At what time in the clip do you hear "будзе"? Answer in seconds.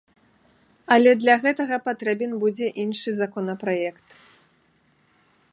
2.45-2.67